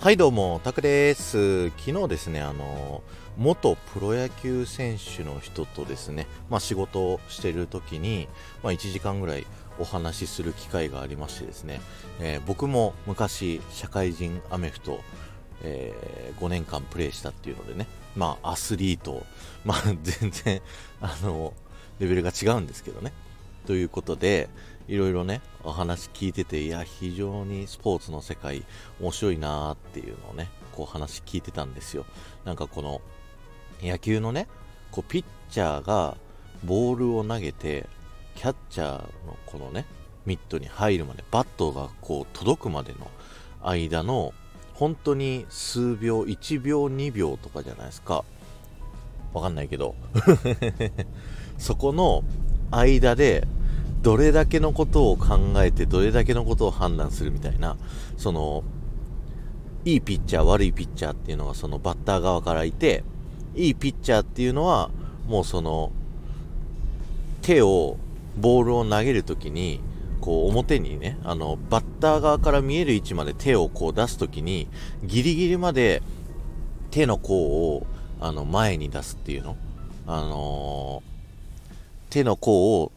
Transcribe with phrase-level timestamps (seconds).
[0.00, 1.70] はいどうも、タクです。
[1.70, 3.02] 昨日ですね、あの、
[3.36, 8.28] 元プロ野球選手の人とですね、まあ仕事をしてる時に、
[8.62, 11.80] まあ1時間ぐらいお話しする機会がありましてですね、
[12.20, 15.00] えー、僕も昔社会人アメフト、
[15.64, 19.26] えー、5年間プレーしたっていうのでね、まあアスリート、
[19.64, 20.62] まあ全然、
[21.00, 21.54] あの、
[21.98, 23.12] レベルが違うんですけどね。
[23.66, 24.48] ということで、
[24.88, 28.64] いろいろね、お話聞いてて、いや、非常にスポーツの世界
[29.00, 32.06] 面白いなーっていうのをね、こう話聞いてたんですよ。
[32.46, 33.02] なんかこの、
[33.82, 34.48] 野球のね、
[34.90, 36.16] こうピッチャーが
[36.64, 37.86] ボールを投げて、
[38.34, 39.84] キャッチャーのこのね、
[40.24, 43.10] ミットに入るまで、バットがこう届くまでの
[43.62, 44.32] 間の、
[44.72, 48.24] 本当に数秒、1秒、2秒とかじゃないですか。
[49.34, 49.94] わかんないけど。
[51.58, 52.22] そこの
[52.70, 53.46] 間で、
[54.02, 57.76] どれだけのことを考えてどれだけのことを判断するみたいな
[58.16, 58.64] その
[59.84, 63.04] いいピッチャー悪いピッチャーっていうのがそのバッター側からいて
[63.54, 64.90] いいピッチャーっていうのは
[65.26, 65.92] もうその
[67.42, 67.96] 手を
[68.36, 69.80] ボールを投げるときに
[70.20, 74.68] こう表にねあのバッター側から見える位置まで手をこう出すときに
[75.02, 76.02] ギリギリまで
[76.90, 77.34] 手の甲
[77.74, 77.86] を
[78.20, 79.56] あの前に出すっていうの。
[80.10, 82.92] あのー、手の甲を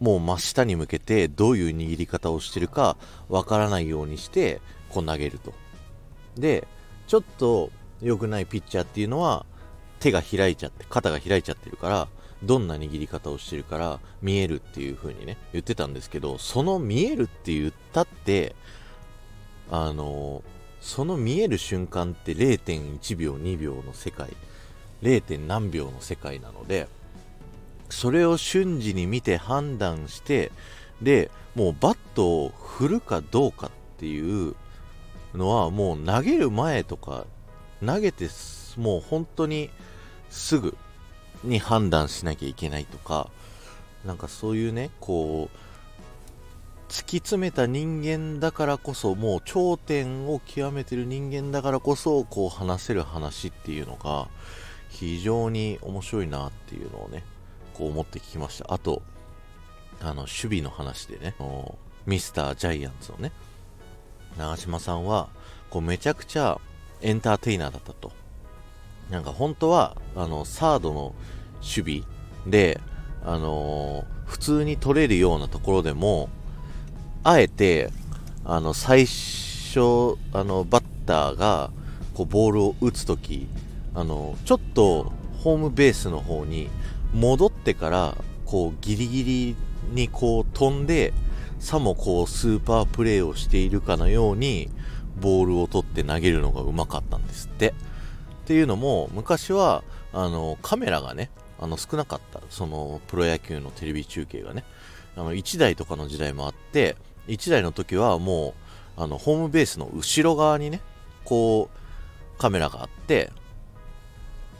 [0.00, 2.96] もう真下に向けてどういう握り方をしてるか
[3.28, 5.54] わからないようにしてこう投げると。
[6.36, 6.66] で、
[7.06, 7.70] ちょっと
[8.02, 9.46] 良くないピッチャーっていうのは
[10.00, 12.08] 手が開いちゃって、肩が開いちゃってるから、
[12.42, 18.54] どんな握り方をしてるから見えるっていう風にね、言ってたんですけど、その見えるって言ったって、
[19.70, 20.42] あの、
[20.80, 24.28] その見える瞬間って0.1秒、2秒の世界、
[25.02, 25.38] 0.
[25.46, 26.88] 何秒の世界なので、
[27.88, 30.52] それを瞬時に見て判断して
[31.02, 34.54] でもうバットを振るかどうかっていう
[35.34, 37.26] のはもう投げる前とか
[37.84, 38.28] 投げて
[38.76, 39.70] もう本当に
[40.30, 40.76] すぐ
[41.44, 43.30] に判断しなきゃいけないとか
[44.04, 45.56] なんかそういうねこう
[46.88, 54.28] 突き詰めた人間だからこそもう頂点を極めてる人間だからこそこう話せる話っていうのが
[54.88, 57.24] 非常に面白いなっていうのをね
[57.76, 58.72] こう思って聞きました。
[58.72, 59.02] あと、
[60.00, 61.34] あの、守備の話でね、
[62.06, 63.32] ミスタージャイアンツのね、
[64.38, 65.28] 長嶋さんは、
[65.68, 66.58] こうめちゃくちゃ
[67.02, 68.12] エンターテイナーだったと。
[69.10, 71.14] なんか本当は、あの、サードの
[71.60, 72.80] 守備で、
[73.22, 76.30] あのー、普通に取れるようなところでも、
[77.24, 77.90] あえて、
[78.44, 81.70] あの、最初、あの、バッターが、
[82.14, 83.48] こう、ボールを打つとき、
[83.94, 86.68] あの、ちょっと、ホームベースの方に
[87.16, 89.56] 戻ってからこうギリギリ
[89.92, 91.12] にこう飛んで
[91.58, 94.68] さもこうスーパープレーをしているかのように
[95.18, 97.70] ボールを取って投げるのがうまかったんですって。
[97.70, 97.72] っ
[98.46, 99.82] ていうのも昔は
[100.12, 102.40] あのカメラがねあの少なかった。
[102.50, 104.64] そのプロ野球のテレビ中継がね。
[105.16, 106.96] あの1台とかの時代もあって
[107.28, 108.54] 1台の時はも
[108.98, 110.80] うあのホームベースの後ろ側にね
[111.24, 113.32] こうカメラがあって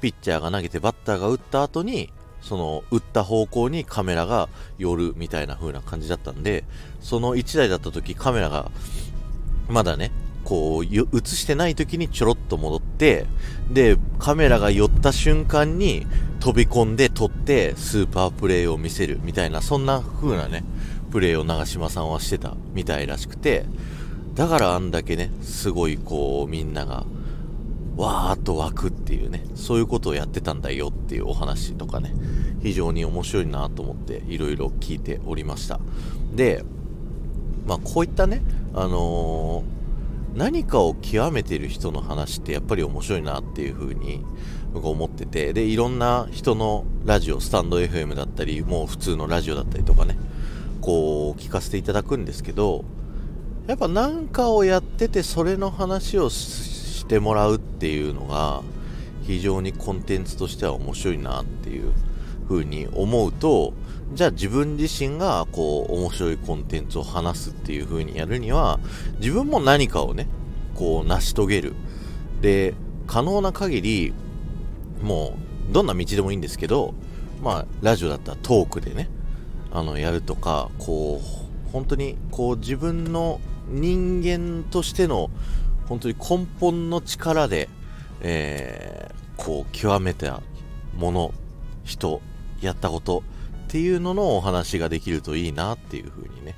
[0.00, 2.10] ピッチャーが投げてバッターが打った後に
[2.40, 6.64] その打った方向にカメラが寄るみたいな風な感じだったんで、
[7.00, 8.70] その1台だった時カメラが
[9.68, 10.10] まだね、
[10.44, 13.26] こう映してない時にちょろっと戻って、
[13.70, 16.06] で、カメラが寄った瞬間に
[16.40, 20.64] 飛び込んで撮ってスーパープレイを見せるみたいな、そんな風なね、
[21.10, 23.66] プレイを長嶋さんはしてたみたいらしくて、
[24.34, 27.04] だからあんだけね、すごいこうみんなが
[27.98, 32.14] わーっと湧くっていうね、そういうことをやってたんだよっていうお話とかね、
[32.62, 35.80] 非常に面白いなと思っていろいろ聞いておりました。
[36.32, 36.62] で、
[37.66, 38.40] まあこういったね、
[38.72, 44.24] あのー、何かを極めてる人の話ってやっぱり面白いなっていう風に
[44.72, 50.16] 僕は思ってて、で、いろんな人のラジオ、スタンド FM だったり、もう普通のラジオだったりとかね、
[50.80, 52.84] こう聞かせていただくんですけど、
[53.66, 56.30] やっぱ何かをやっててそれの話を
[57.08, 58.62] てもらうっていうのが
[59.22, 61.92] 非常にコンテンツとしては面白いなっていう
[62.48, 63.74] 風に思うと
[64.14, 68.80] じゃあ自分自身がこう面白いコンテンツを話すっていう風にやるには
[69.18, 70.26] 自分も何かをね
[70.74, 71.74] こう成し遂げる。
[72.40, 72.74] で
[73.06, 74.14] 可能な限り
[75.02, 75.34] も
[75.70, 76.94] うどんな道でもいいんですけど
[77.42, 79.08] まあラジオだったらトークでね
[79.72, 85.30] あのやるとかこう本当にこう自分の人間としての
[85.88, 87.68] 本当に根本の力で、
[88.20, 90.42] えー、こう、極めた
[90.96, 91.34] もの、
[91.84, 92.20] 人、
[92.60, 93.22] やったこと
[93.66, 96.54] っていうののお話ができるといいなっていうふうにね、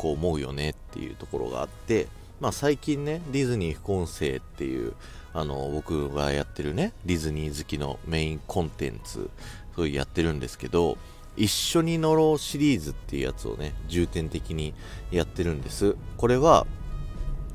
[0.00, 2.08] こう思うよねっていうところがあって、
[2.40, 4.94] まあ、最近ねディズニー副音声っていう
[5.34, 9.28] あの僕がやってるねディズニー好きのメインコンテンツ
[9.76, 10.96] そういうやってるんですけど
[11.36, 14.74] 一緒に乗ろうシリーズっていうやつをね重点的に
[15.10, 15.96] やってるんです。
[16.16, 16.66] これは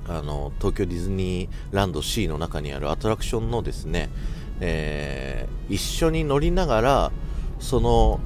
[0.08, 4.10] あの東京ディズニーランド C の中にあるアトラクションのですね、
[4.60, 7.12] えー、一緒に乗りながら
[7.60, 8.20] その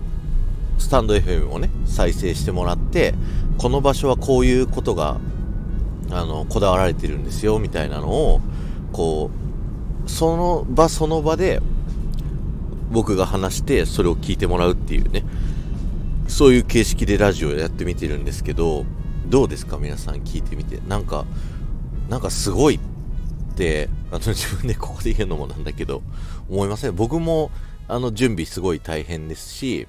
[0.77, 3.13] スタンド FM をね再生してもらって
[3.57, 5.19] この場所はこういうことが
[6.11, 8.41] あのこだわられてるんですよみたいなのを
[8.91, 9.29] こ
[10.05, 11.61] うその場その場で
[12.91, 15.23] 僕が話してそれを聞いてもらうっていうね
[16.27, 18.85] そういう形式でラジオやってみてるんですけど
[19.27, 19.77] どうですか？
[19.77, 20.79] 皆さん聞いてみて。
[20.87, 21.25] なんか
[22.09, 26.01] なんかすごいってあの自分でここで言うのもなんだけど
[26.49, 26.95] 思いません。
[26.95, 27.51] 僕も
[27.87, 29.87] あの準備すごい大変ですし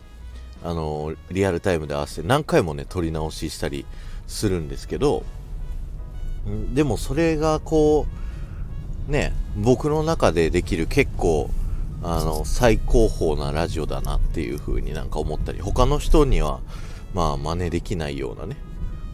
[0.62, 3.86] あのリアルタイムで合わせて何回もね撮り直ししたり
[4.26, 5.24] するんですけど
[6.72, 8.06] でもそれがこ
[9.08, 11.50] うね僕の中でできる結構
[12.02, 16.60] あの最高峰なラジオだなっていう風になんか思ったり他の人には
[17.12, 18.56] まあ真似できないようなね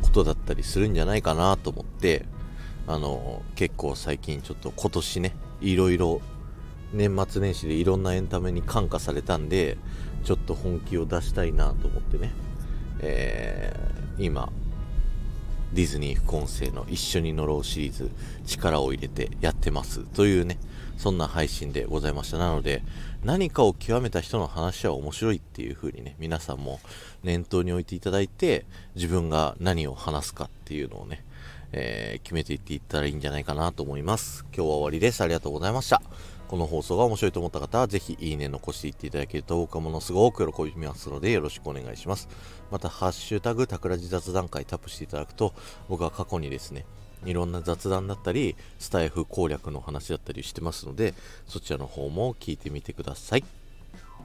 [0.03, 2.25] ことだったりするんじゃないかなと思って
[2.87, 6.21] あの結構最近ちょっと今年ねいろいろ
[6.93, 9.77] 年末年始でいろんなエンタメに感化されたんで
[10.25, 12.33] ちょっと本気を出したいなと思ってね、
[13.01, 14.51] えー、今
[15.73, 18.11] ディズニー副音声の一緒に乗ろうシリーズ
[18.47, 20.05] 力を入れてやってます。
[20.05, 20.59] というね
[20.97, 22.39] そんな配信でございました。
[22.39, 22.83] なので
[23.25, 26.81] 何かを極めた人の話は面白いっていう風にね皆さんも
[27.25, 31.25] 念頭に置いていただいて自分が何を話すかっていうのをね
[31.79, 34.47] えー、決めていっていったらいいんじゃないかなと思います。
[34.47, 35.21] 今日は終わりです。
[35.21, 36.01] ありがとうございました。
[36.49, 42.29] この放送が面白いと思った方は、ぜひいいね残していっていただけると僕はものすごく喜びますので、よろしくお願いします。
[42.71, 45.53] また、ハッシュタグ、タクラジ雑談会タップしていただくと、
[45.91, 46.87] 僕は過去にですね、
[47.27, 51.13] いろんな雑談だったり、スタイフ攻略の話だったりしてますので、
[51.47, 53.45] そちらの方も聞いてみてください。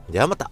[0.08, 0.50] ではまた